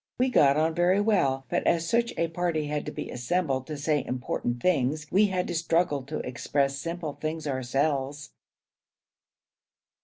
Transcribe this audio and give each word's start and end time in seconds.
We 0.17 0.29
got 0.29 0.57
on 0.57 0.73
very 0.73 0.99
well, 0.99 1.45
but 1.47 1.61
as 1.67 1.87
such 1.87 2.11
a 2.17 2.27
party 2.29 2.65
had 2.65 2.87
to 2.87 2.91
be 2.91 3.11
assembled 3.11 3.67
to 3.67 3.77
say 3.77 4.03
important 4.03 4.59
things, 4.59 5.05
we 5.11 5.27
had 5.27 5.47
to 5.49 5.53
struggle 5.53 6.01
to 6.07 6.17
express 6.21 6.79
simple 6.79 7.13
things 7.13 7.45
ourselves. 7.45 8.31